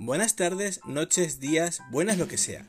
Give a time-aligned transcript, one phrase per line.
[0.00, 2.64] Buenas tardes, noches, días, buenas lo que sea.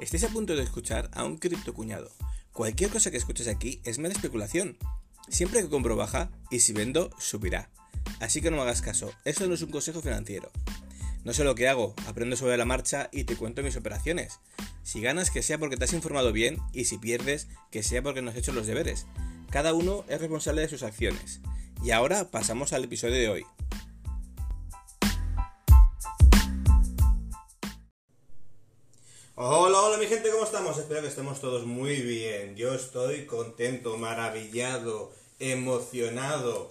[0.00, 2.10] Estáis a punto de escuchar a un criptocuñado.
[2.52, 4.76] Cualquier cosa que escuches aquí es mera especulación.
[5.28, 7.70] Siempre que compro baja y si vendo, subirá.
[8.18, 10.50] Así que no me hagas caso, esto no es un consejo financiero.
[11.22, 14.40] No sé lo que hago, aprendo sobre la marcha y te cuento mis operaciones.
[14.82, 18.22] Si ganas, que sea porque te has informado bien y si pierdes, que sea porque
[18.22, 19.06] no has hecho los deberes.
[19.50, 21.42] Cada uno es responsable de sus acciones.
[21.84, 23.46] Y ahora pasamos al episodio de hoy.
[29.34, 30.76] Hola, hola mi gente, ¿cómo estamos?
[30.76, 32.54] Espero que estemos todos muy bien.
[32.54, 36.70] Yo estoy contento, maravillado, emocionado.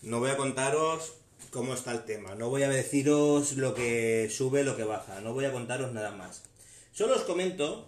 [0.00, 1.12] No voy a contaros
[1.50, 5.34] cómo está el tema, no voy a deciros lo que sube, lo que baja, no
[5.34, 6.44] voy a contaros nada más.
[6.92, 7.86] Solo os comento,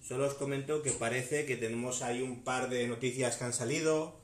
[0.00, 4.14] solo os comento que parece que tenemos ahí un par de noticias que han salido.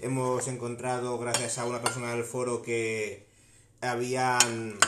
[0.00, 3.26] Hemos encontrado, gracias a una persona del foro, que
[3.82, 4.78] habían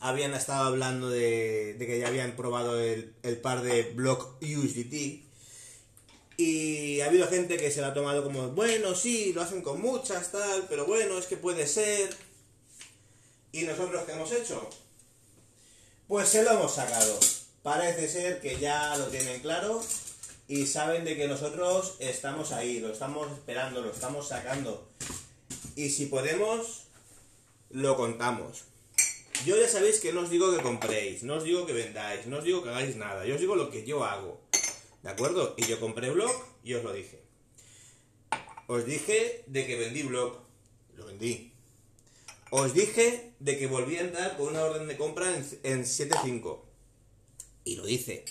[0.00, 5.24] habían estado hablando de, que ya habían probado el, par de Block USDT.
[6.36, 9.80] Y ha habido gente que se lo ha tomado como, bueno, sí, lo hacen con
[9.80, 12.10] muchas, tal, pero bueno, es que puede ser.
[13.50, 14.68] ¿Y nosotros qué hemos hecho?
[16.06, 17.18] Pues se lo hemos sacado.
[17.62, 19.82] Parece ser que ya lo tienen claro
[20.46, 24.88] y saben de que nosotros estamos ahí, lo estamos esperando, lo estamos sacando.
[25.74, 26.84] Y si podemos,
[27.70, 28.64] lo contamos.
[29.46, 32.38] Yo ya sabéis que no os digo que compréis, no os digo que vendáis, no
[32.38, 34.40] os digo que hagáis nada, yo os digo lo que yo hago.
[35.02, 35.54] ¿De acuerdo?
[35.56, 36.32] Y yo compré blog
[36.64, 37.22] y os lo dije.
[38.66, 40.40] Os dije de que vendí blog,
[40.96, 41.52] lo vendí.
[42.50, 46.60] Os dije de que volví a entrar con una orden de compra en, en 7.5.
[47.64, 48.24] Y lo hice.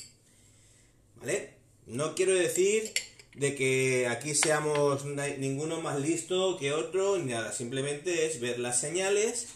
[1.15, 1.53] ¿Vale?
[1.85, 2.91] No quiero decir
[3.35, 7.53] de que aquí seamos ninguno más listo que otro, ni nada.
[7.53, 9.47] Simplemente es ver las señales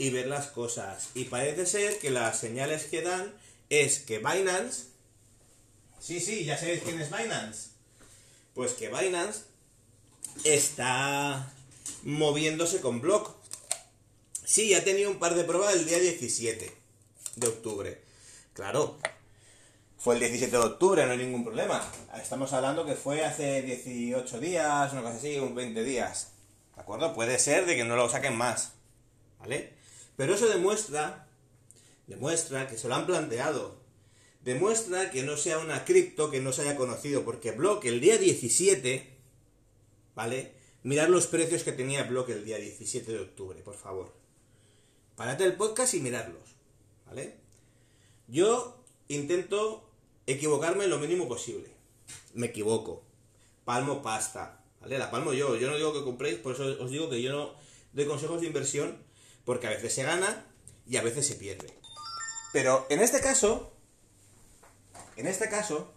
[0.00, 1.10] y ver las cosas.
[1.14, 3.34] Y parece ser que las señales que dan
[3.68, 4.84] es que Binance...
[6.00, 7.68] Sí, sí, ya sabéis quién es Binance.
[8.54, 9.42] Pues que Binance
[10.44, 11.52] está
[12.04, 13.30] moviéndose con Block.
[14.42, 16.72] Sí, ha tenido un par de pruebas el día 17
[17.36, 18.00] de octubre.
[18.54, 18.96] Claro,
[19.98, 21.86] fue el 17 de octubre, no hay ningún problema.
[22.16, 26.28] Estamos hablando que fue hace 18 días, una cosa así, un 20 días.
[26.74, 27.12] ¿De acuerdo?
[27.12, 28.72] Puede ser de que no lo saquen más.
[29.38, 29.79] ¿Vale?
[30.20, 31.26] Pero eso demuestra,
[32.06, 33.80] demuestra que se lo han planteado.
[34.44, 38.18] Demuestra que no sea una cripto que no se haya conocido, porque Block el día
[38.18, 39.16] 17,
[40.14, 40.52] ¿vale?
[40.82, 44.12] Mirad los precios que tenía Block el día 17 de octubre, por favor.
[45.16, 46.50] Parate el podcast y miradlos,
[47.06, 47.36] ¿vale?
[48.28, 49.88] Yo intento
[50.26, 51.70] equivocarme lo mínimo posible.
[52.34, 53.04] Me equivoco.
[53.64, 54.98] Palmo pasta, ¿vale?
[54.98, 55.56] La palmo yo.
[55.56, 57.54] Yo no digo que compréis, por eso os digo que yo no
[57.94, 59.08] doy consejos de inversión
[59.50, 60.46] porque a veces se gana
[60.86, 61.66] y a veces se pierde.
[62.52, 63.72] Pero en este caso,
[65.16, 65.92] en este caso,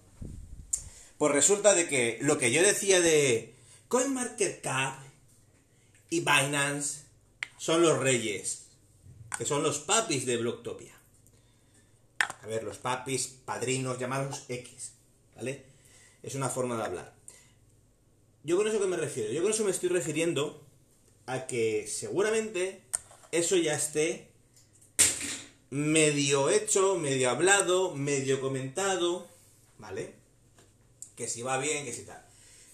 [1.19, 3.53] pues resulta de que lo que yo decía de
[3.89, 4.97] CoinMarketCap
[6.09, 7.03] y Binance
[7.59, 8.69] son los reyes,
[9.37, 10.95] que son los papis de Blocktopia.
[12.41, 14.93] A ver, los papis, padrinos, llamados X,
[15.35, 15.63] ¿vale?
[16.23, 17.13] Es una forma de hablar.
[18.43, 19.31] ¿Yo con eso qué me refiero?
[19.31, 20.65] Yo con eso me estoy refiriendo
[21.27, 22.82] a que seguramente
[23.33, 24.27] eso ya esté
[25.71, 29.27] medio hecho, medio hablado, medio comentado,
[29.79, 30.13] ¿vale?
[31.15, 32.23] Que si va bien, que si tal.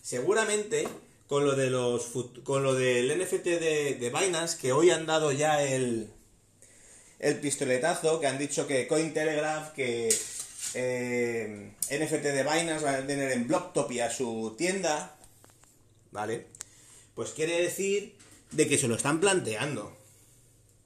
[0.02, 0.86] Seguramente
[1.28, 2.08] con lo de los
[2.44, 6.09] con lo del NFT de, Binance que hoy han dado ya el
[7.19, 10.14] el pistoletazo que han dicho que Cointelegraph que
[10.74, 15.16] eh, NFT de Binance van a tener en Blocktopia su tienda,
[16.12, 16.48] ¿vale?
[17.16, 18.18] Pues quiere decir
[18.52, 19.99] de que se lo están planteando.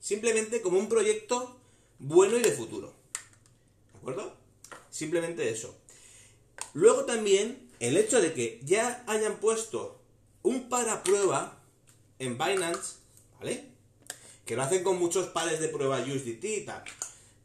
[0.03, 1.55] Simplemente como un proyecto
[1.97, 2.93] bueno y de futuro.
[3.93, 4.35] ¿De acuerdo?
[4.89, 5.77] Simplemente eso.
[6.73, 10.01] Luego también el hecho de que ya hayan puesto
[10.41, 11.57] un para prueba
[12.19, 12.95] en Binance,
[13.39, 13.69] ¿vale?
[14.45, 16.83] Que lo hacen con muchos pares de prueba USDT y tal,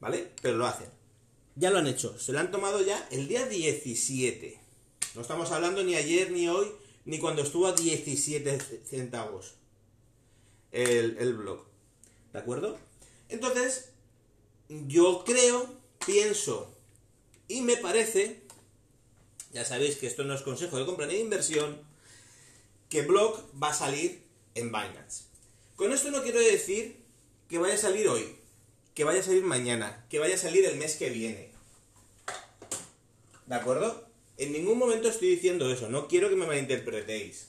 [0.00, 0.32] ¿vale?
[0.42, 0.88] Pero lo hacen.
[1.54, 2.18] Ya lo han hecho.
[2.18, 4.58] Se lo han tomado ya el día 17.
[5.14, 6.66] No estamos hablando ni ayer, ni hoy,
[7.04, 9.54] ni cuando estuvo a 17 centavos
[10.72, 11.68] el, el blog.
[12.32, 12.78] ¿De acuerdo?
[13.28, 13.90] Entonces,
[14.68, 15.68] yo creo,
[16.04, 16.74] pienso
[17.48, 18.42] y me parece,
[19.52, 21.80] ya sabéis que esto no es consejo de compra ni de inversión,
[22.90, 24.22] que Block va a salir
[24.54, 25.24] en Binance.
[25.76, 26.96] Con esto no quiero decir
[27.48, 28.36] que vaya a salir hoy,
[28.94, 31.50] que vaya a salir mañana, que vaya a salir el mes que viene.
[33.46, 34.06] ¿De acuerdo?
[34.36, 37.48] En ningún momento estoy diciendo eso, no quiero que me malinterpretéis.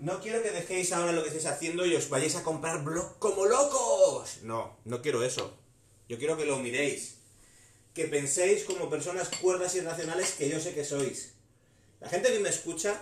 [0.00, 3.18] No quiero que dejéis ahora lo que estéis haciendo y os vayáis a comprar blog
[3.18, 4.38] como locos.
[4.42, 5.58] No, no quiero eso.
[6.08, 7.16] Yo quiero que lo miréis.
[7.92, 11.34] Que penséis como personas cuerdas y racionales que yo sé que sois.
[12.00, 12.98] La gente que me escucha,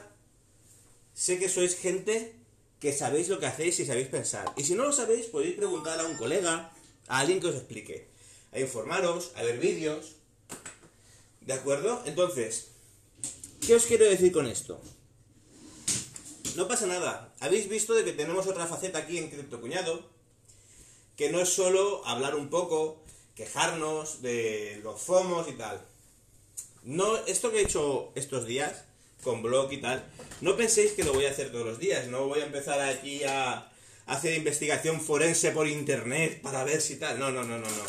[1.14, 2.34] sé que sois gente
[2.80, 4.52] que sabéis lo que hacéis y sabéis pensar.
[4.56, 6.72] Y si no lo sabéis, podéis preguntar a un colega,
[7.06, 8.08] a alguien que os explique.
[8.50, 10.16] A informaros, a ver vídeos.
[11.42, 12.02] ¿De acuerdo?
[12.06, 12.72] Entonces,
[13.64, 14.82] ¿qué os quiero decir con esto?
[16.58, 17.32] No pasa nada.
[17.38, 20.04] Habéis visto de que tenemos otra faceta aquí en Cripto Cuñado,
[21.16, 23.00] que no es solo hablar un poco,
[23.36, 25.80] quejarnos de los FOMOS y tal.
[26.82, 28.86] No, esto que he hecho estos días,
[29.22, 30.04] con blog y tal,
[30.40, 33.22] no penséis que lo voy a hacer todos los días, no voy a empezar aquí
[33.22, 33.70] a
[34.06, 37.20] hacer investigación forense por internet para ver si tal.
[37.20, 37.84] No, no, no, no, no.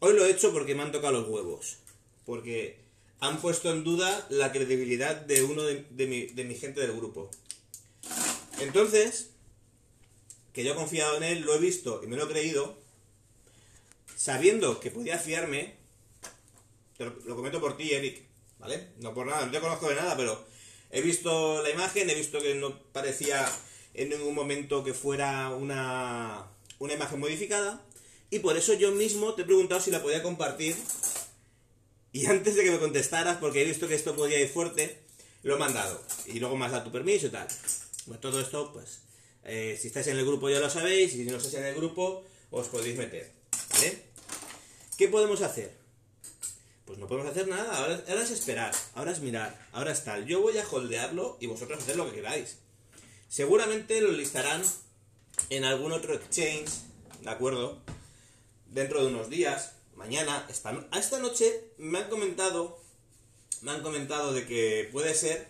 [0.00, 1.78] Hoy lo he hecho porque me han tocado los huevos.
[2.26, 2.87] Porque
[3.20, 7.30] han puesto en duda la credibilidad de uno de, mi, de mi gente del grupo.
[8.60, 9.30] Entonces,
[10.52, 12.78] que yo he confiado en él, lo he visto y me lo he creído,
[14.16, 15.74] sabiendo que podía fiarme,
[16.98, 18.22] lo, lo comento por ti, Eric,
[18.58, 18.88] ¿vale?
[18.98, 20.44] No por nada, no te conozco de nada, pero
[20.90, 23.48] he visto la imagen, he visto que no parecía
[23.94, 26.46] en ningún momento que fuera una,
[26.78, 27.84] una imagen modificada,
[28.30, 30.76] y por eso yo mismo te he preguntado si la podía compartir
[32.18, 34.98] y antes de que me contestaras, porque he visto que esto podía ir fuerte,
[35.44, 36.02] lo he mandado.
[36.26, 37.46] Y luego me has dado tu permiso y tal.
[38.06, 39.02] Bueno, todo esto, pues,
[39.44, 41.76] eh, si estáis en el grupo ya lo sabéis, y si no estáis en el
[41.76, 43.30] grupo, os podéis meter.
[43.70, 44.02] ¿Vale?
[44.96, 45.72] ¿Qué podemos hacer?
[46.86, 50.26] Pues no podemos hacer nada, ahora, ahora es esperar, ahora es mirar, ahora es tal.
[50.26, 52.56] Yo voy a holdearlo y vosotros haced lo que queráis.
[53.28, 54.62] Seguramente lo listarán
[55.50, 56.70] en algún otro exchange,
[57.22, 57.80] ¿de acuerdo?
[58.66, 62.80] Dentro de unos días, mañana, esta, esta noche me han comentado,
[63.62, 65.48] me han comentado de que puede ser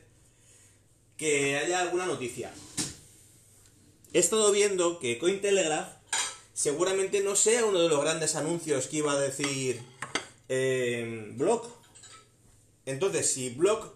[1.19, 2.53] que haya alguna noticia.
[4.15, 5.89] He estado viendo que Cointelegraph
[6.55, 9.83] seguramente no sea uno de los grandes anuncios que iba a decir
[10.49, 11.67] eh, Block.
[12.87, 13.93] Entonces, si Block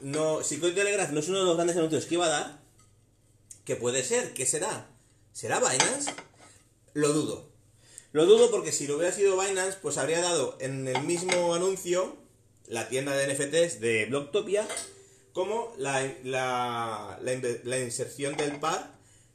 [0.00, 2.62] no, si Cointelegraph no es uno de los grandes anuncios que iba a dar,
[3.66, 4.32] ¿qué puede ser?
[4.32, 4.88] ¿Qué será?
[5.32, 6.14] ¿Será Binance?
[6.94, 7.47] Lo dudo.
[8.12, 12.16] Lo dudo porque si lo hubiera sido Binance, pues habría dado en el mismo anuncio
[12.66, 14.66] la tienda de NFTs de Blocktopia
[15.32, 18.92] como la, la, la, inserción del par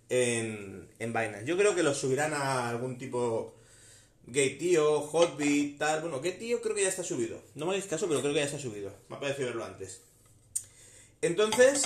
[0.09, 1.45] en, en, Binance.
[1.45, 3.55] Yo creo que lo subirán a algún tipo
[4.25, 6.01] Gateio, Hotbit, tal.
[6.01, 7.39] Bueno, Gateio creo que ya está subido.
[7.55, 8.91] No me hagáis caso, pero creo que ya está subido.
[9.07, 10.01] Me ha parecido verlo antes.
[11.21, 11.83] Entonces,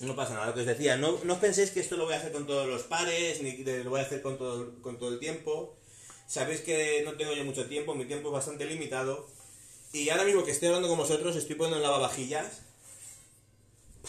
[0.00, 2.18] no pasa nada, lo que os decía, no, no penséis que esto lo voy a
[2.18, 5.18] hacer con todos los pares, ni lo voy a hacer con todo, con todo el
[5.18, 5.76] tiempo.
[6.26, 9.28] Sabéis que no tengo yo mucho tiempo, mi tiempo es bastante limitado.
[9.92, 12.62] Y ahora mismo que estoy hablando con vosotros, estoy poniendo en lavavajillas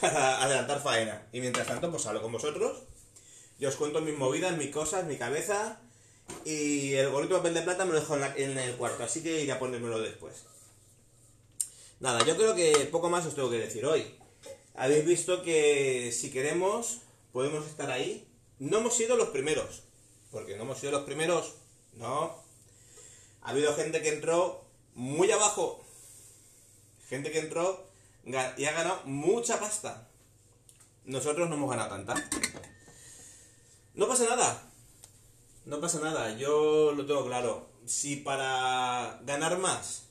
[0.01, 1.27] para adelantar faena.
[1.31, 2.83] Y mientras tanto, pues hablo con vosotros.
[3.59, 5.79] Yo os cuento mis movidas, mis cosas, mi cabeza.
[6.44, 9.44] Y el gorrito de papel de plata me lo dejo en, el cuarto, así que
[9.44, 10.45] iré a ponérmelo después.
[12.00, 14.15] Nada, yo creo que poco más os tengo que decir hoy.
[14.75, 17.01] Habéis visto que si queremos,
[17.31, 18.27] podemos estar ahí.
[18.59, 19.83] No hemos sido los primeros,
[20.31, 21.56] porque no hemos sido los primeros
[21.95, 22.44] no.
[23.42, 24.65] Ha habido gente que entró
[24.95, 25.83] muy abajo.
[27.09, 27.86] Gente que entró
[28.25, 30.07] y ha ganado mucha pasta.
[31.06, 32.15] Nosotros no hemos ganado tanta.
[33.94, 34.63] No pasa nada.
[35.65, 36.36] No pasa nada.
[36.38, 37.70] Yo lo tengo claro.
[37.86, 40.03] Si para ganar más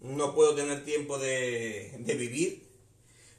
[0.00, 2.66] no puedo tener tiempo de, de vivir,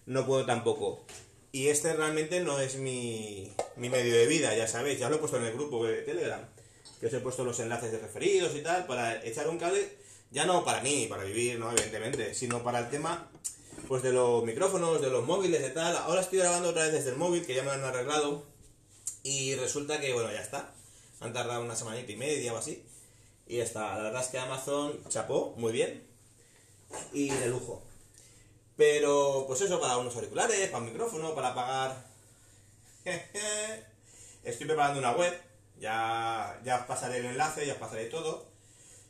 [0.05, 1.05] no puedo tampoco.
[1.51, 5.19] Y este realmente no es mi, mi medio de vida, ya sabéis, ya lo he
[5.19, 6.47] puesto en el grupo de Telegram
[6.99, 9.97] que os he puesto los enlaces de referidos y tal, para echar un cable,
[10.31, 13.29] ya no para mí, para vivir, no, evidentemente, sino para el tema
[13.87, 15.95] pues de los micrófonos, de los móviles y tal.
[15.97, 18.45] Ahora estoy grabando otra vez desde el móvil, que ya me lo han arreglado,
[19.23, 20.73] y resulta que, bueno, ya está.
[21.19, 22.83] Han tardado una semanita y media o así.
[23.47, 23.95] Y ya está.
[23.97, 26.07] La verdad es que Amazon chapó muy bien.
[27.13, 27.83] Y de lujo.
[28.77, 32.05] Pero, pues eso, para unos auriculares, para un micrófono, para pagar.
[34.43, 35.50] Estoy preparando una web
[35.81, 38.45] ya, ya pasaré el enlace, ya pasaré todo.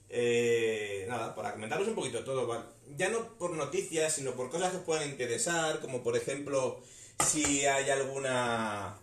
[0.10, 2.66] Eh, nada, para comentaros un poquito todo,
[2.98, 6.82] ya no por noticias, sino por cosas que os puedan interesar, como por ejemplo,
[7.26, 8.98] si hay alguna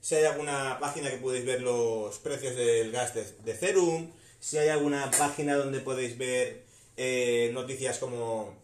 [0.00, 4.58] si hay alguna página que podéis ver los precios del gas de, de Cerum, si
[4.58, 6.64] hay alguna página donde podéis ver
[6.96, 8.54] eh, noticias como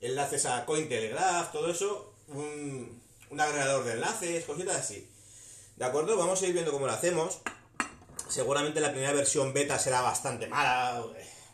[0.00, 5.08] enlaces a Cointelegraph, todo eso, un, un agregador de enlaces, cositas así.
[5.76, 6.16] ¿De acuerdo?
[6.16, 7.40] Vamos a ir viendo cómo lo hacemos.
[8.28, 11.04] Seguramente la primera versión beta será bastante mala,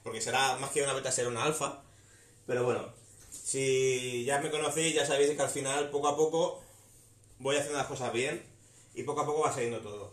[0.02, 1.83] porque será más que una beta, será una alfa.
[2.47, 2.93] Pero bueno,
[3.31, 6.62] si ya me conocéis, ya sabéis que al final, poco a poco,
[7.38, 8.43] voy haciendo las cosas bien
[8.95, 10.12] y poco a poco va saliendo todo.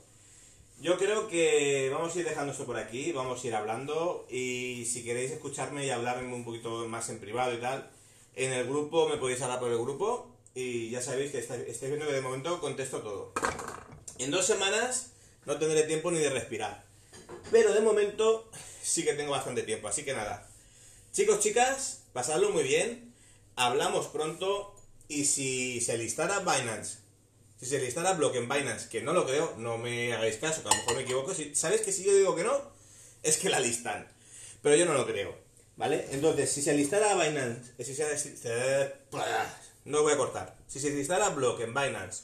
[0.81, 4.85] Yo creo que vamos a ir dejando esto por aquí, vamos a ir hablando y
[4.85, 7.91] si queréis escucharme y hablarme un poquito más en privado y tal,
[8.35, 12.07] en el grupo me podéis hablar por el grupo y ya sabéis que estáis, viendo
[12.07, 13.33] que de momento contesto todo.
[14.19, 15.11] En dos semanas
[15.46, 16.84] no tendré tiempo ni de respirar,
[17.51, 18.50] pero de momento
[18.81, 20.48] sí que tengo bastante tiempo, así que nada.
[21.12, 23.13] Chicos, chicas, pasadlo muy bien,
[23.55, 24.75] hablamos pronto
[25.08, 27.10] y si se listara Binance
[27.60, 30.69] si se listara bloque en Binance, que no lo creo, no me hagáis caso, que
[30.69, 31.34] a lo mejor me equivoco.
[31.34, 32.58] Si, ¿Sabes que si yo digo que no?
[33.22, 34.08] Es que la listan.
[34.62, 35.36] Pero yo no lo creo.
[35.75, 36.08] ¿Vale?
[36.12, 38.39] Entonces, si se listara Binance, eh, si
[39.86, 40.58] no voy a cortar.
[40.67, 42.24] Si se listara bloque en Binance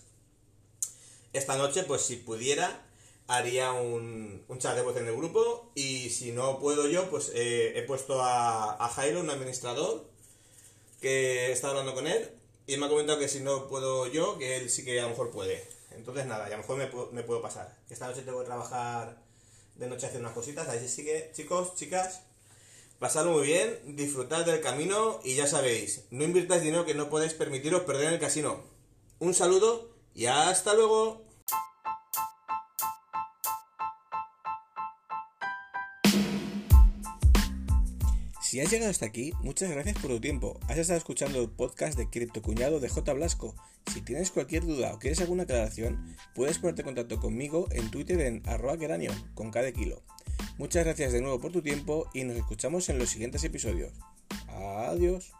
[1.33, 2.84] esta noche, pues si pudiera,
[3.27, 5.71] haría un, un chat de voz en el grupo.
[5.75, 10.05] Y si no puedo yo, pues eh, he puesto a, a Jairo, un administrador,
[11.01, 12.31] que estado hablando con él
[12.67, 15.09] y me ha comentado que si no puedo yo, que él sí que a lo
[15.09, 15.67] mejor puede.
[15.91, 17.77] Entonces nada, a lo mejor me, me puedo pasar.
[17.89, 19.21] Esta noche tengo que trabajar
[19.75, 22.21] de noche hacer unas cositas, así que chicos, chicas,
[22.97, 27.33] pasadlo muy bien, disfrutad del camino y ya sabéis, no invirtáis dinero que no podéis
[27.33, 28.63] permitiros perder en el casino.
[29.19, 31.23] Un saludo y hasta luego.
[38.55, 40.57] Si has llegado hasta aquí, muchas gracias por tu tiempo.
[40.69, 43.11] Has estado escuchando el podcast de Cripto Cuñado de J.
[43.11, 43.53] Blasco.
[43.93, 48.21] Si tienes cualquier duda o quieres alguna aclaración, puedes ponerte en contacto conmigo en Twitter
[48.21, 48.77] en arroba
[49.33, 50.01] con cada kilo.
[50.57, 53.91] Muchas gracias de nuevo por tu tiempo y nos escuchamos en los siguientes episodios.
[54.47, 55.33] Adiós.